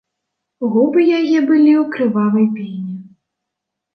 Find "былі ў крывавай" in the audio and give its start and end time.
1.51-2.45